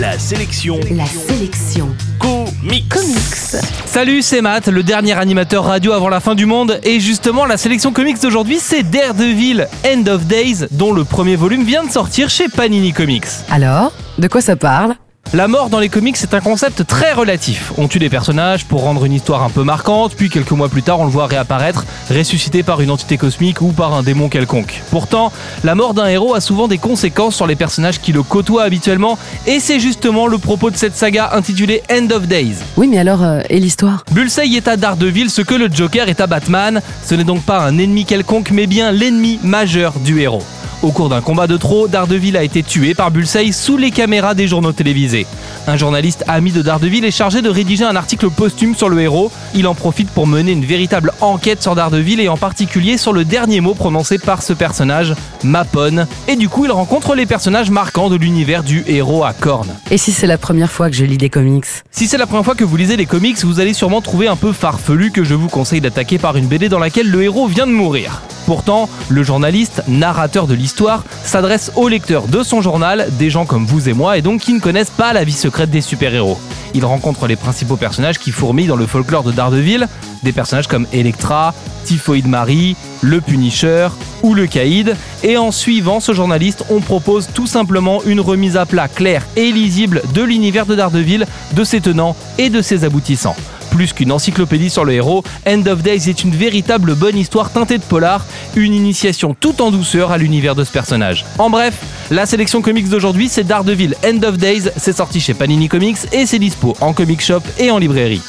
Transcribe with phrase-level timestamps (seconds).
[0.00, 2.88] La sélection La sélection comics.
[2.88, 3.62] comics.
[3.84, 6.80] Salut, c'est Matt, le dernier animateur radio avant la fin du monde.
[6.84, 11.64] Et justement, la sélection comics d'aujourd'hui, c'est Daredevil End of Days, dont le premier volume
[11.64, 13.26] vient de sortir chez Panini Comics.
[13.50, 14.94] Alors, de quoi ça parle?
[15.32, 17.72] La mort dans les comics, c'est un concept très relatif.
[17.78, 20.82] On tue des personnages pour rendre une histoire un peu marquante, puis quelques mois plus
[20.82, 24.82] tard, on le voit réapparaître, ressuscité par une entité cosmique ou par un démon quelconque.
[24.90, 25.30] Pourtant,
[25.62, 29.18] la mort d'un héros a souvent des conséquences sur les personnages qui le côtoient habituellement,
[29.46, 32.56] et c'est justement le propos de cette saga intitulée End of Days.
[32.76, 34.04] Oui, mais alors, euh, et l'histoire?
[34.10, 36.82] Bullseye est à Daredevil ce que le Joker est à Batman.
[37.06, 40.42] Ce n'est donc pas un ennemi quelconque, mais bien l'ennemi majeur du héros.
[40.82, 44.34] Au cours d'un combat de trop, Daredevil a été tué par Bullseye sous les caméras
[44.34, 45.26] des journaux télévisés.
[45.66, 49.30] Un journaliste ami de Daredevil est chargé de rédiger un article posthume sur le héros.
[49.54, 53.26] Il en profite pour mener une véritable enquête sur Daredevil et en particulier sur le
[53.26, 56.06] dernier mot prononcé par ce personnage, Mapone.
[56.28, 59.76] Et du coup, il rencontre les personnages marquants de l'univers du héros à cornes.
[59.90, 61.66] Et si c'est la première fois que je lis des comics?
[61.90, 64.36] Si c'est la première fois que vous lisez les comics, vous allez sûrement trouver un
[64.36, 67.66] peu farfelu que je vous conseille d'attaquer par une BD dans laquelle le héros vient
[67.66, 68.22] de mourir.
[68.50, 73.64] Pourtant, le journaliste, narrateur de l'histoire, s'adresse aux lecteurs de son journal, des gens comme
[73.64, 76.36] vous et moi, et donc qui ne connaissent pas la vie secrète des super-héros.
[76.74, 79.86] Il rencontre les principaux personnages qui fourmillent dans le folklore de Daredevil,
[80.24, 83.86] des personnages comme Electra, Typhoid Marie, le Punisher
[84.24, 88.66] ou le Caïd, et en suivant ce journaliste, on propose tout simplement une remise à
[88.66, 93.36] plat claire et lisible de l'univers de Daredevil, de ses tenants et de ses aboutissants.
[93.70, 97.78] Plus qu'une encyclopédie sur le héros, End of Days est une véritable bonne histoire teintée
[97.78, 98.26] de polar,
[98.56, 101.24] une initiation tout en douceur à l'univers de ce personnage.
[101.38, 101.74] En bref,
[102.10, 106.26] la sélection comics d'aujourd'hui, c'est Daredevil End of Days, c'est sorti chez Panini Comics et
[106.26, 108.22] c'est dispo en comic shop et en librairie.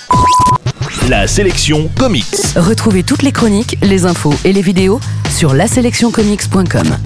[1.10, 2.26] La sélection comics.
[2.56, 6.98] Retrouvez toutes les chroniques, les infos et les vidéos sur laselectioncomics.com.